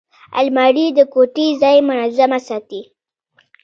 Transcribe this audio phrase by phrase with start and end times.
[0.39, 2.81] الماري د کوټې ځای منظمه ساتي